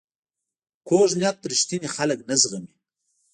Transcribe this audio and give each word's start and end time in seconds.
کوږ 0.87 1.09
نیت 1.19 1.39
رښتیني 1.51 1.89
خلک 1.95 2.19
نه 2.29 2.35
زغمي 2.41 2.73